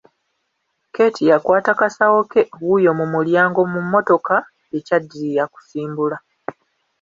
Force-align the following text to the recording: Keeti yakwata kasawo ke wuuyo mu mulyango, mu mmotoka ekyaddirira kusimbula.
Keeti 0.93 1.23
yakwata 1.31 1.71
kasawo 1.79 2.19
ke 2.31 2.41
wuuyo 2.61 2.91
mu 2.99 3.05
mulyango, 3.13 3.61
mu 3.71 3.79
mmotoka 3.85 4.35
ekyaddirira 4.77 5.43
kusimbula. 5.53 6.17